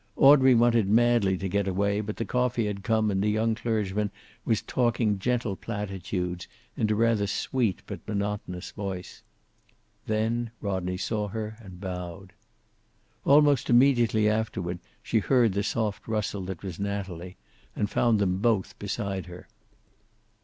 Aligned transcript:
Audrey 0.15 0.55
wanted 0.55 0.89
madly 0.89 1.37
to 1.37 1.47
get 1.47 1.67
away, 1.67 2.01
but 2.01 2.17
the 2.17 2.25
coffee 2.25 2.65
had 2.65 2.81
come 2.83 3.11
and 3.11 3.21
the 3.21 3.29
young 3.29 3.53
clergyman 3.53 4.09
was 4.45 4.63
talking 4.63 5.19
gentle 5.19 5.55
platitudes 5.55 6.47
in 6.75 6.89
a 6.91 6.95
rather 6.95 7.27
sweet 7.27 7.83
but 7.85 7.99
monotonous 8.07 8.71
voice. 8.71 9.21
Then 10.07 10.49
Rodney 10.59 10.97
saw 10.97 11.27
her, 11.27 11.55
and 11.59 11.79
bowed. 11.79 12.33
Almost 13.25 13.69
immediately 13.69 14.27
afterward 14.27 14.79
she 15.03 15.19
heard 15.19 15.53
the 15.53 15.61
soft 15.61 16.07
rustle 16.07 16.41
that 16.45 16.63
was 16.63 16.79
Natalie, 16.79 17.37
and 17.75 17.87
found 17.87 18.17
them 18.17 18.39
both 18.39 18.79
beside 18.79 19.27
her. 19.27 19.47